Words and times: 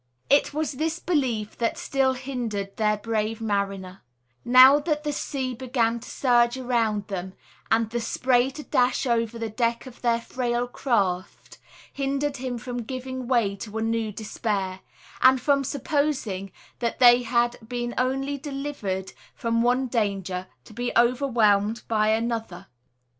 It 0.31 0.51
was 0.51 0.71
this 0.71 0.97
belief 0.97 1.55
that 1.59 1.77
still 1.77 2.13
hindered 2.13 2.75
the 2.77 2.99
brave 3.03 3.39
mariner, 3.39 4.01
now 4.43 4.79
that 4.79 5.03
the 5.03 5.13
sea 5.13 5.53
began 5.53 5.99
to 5.99 6.09
surge 6.09 6.57
around 6.57 7.05
them, 7.07 7.33
and 7.69 7.87
the 7.87 7.99
spray 8.01 8.49
to 8.49 8.63
dash 8.63 9.05
over 9.05 9.37
the 9.37 9.47
deck 9.51 9.85
of 9.85 10.01
their 10.01 10.19
frail 10.19 10.67
craft, 10.67 11.59
hindered 11.93 12.37
him 12.37 12.57
from 12.57 12.81
giving 12.81 13.27
way 13.27 13.55
to 13.57 13.77
a 13.77 13.83
new 13.83 14.11
despair; 14.11 14.79
and 15.21 15.39
from 15.39 15.63
supposing 15.63 16.51
that 16.79 16.97
they 16.97 17.21
had 17.21 17.57
been 17.67 17.93
only 17.95 18.39
delivered 18.39 19.13
from 19.35 19.61
one 19.61 19.85
danger 19.85 20.47
to 20.65 20.73
be 20.73 20.91
overwhelmed 20.97 21.83
by 21.87 22.07
another. 22.07 22.65